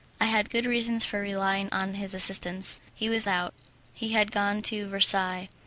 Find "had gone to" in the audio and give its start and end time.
4.13-4.87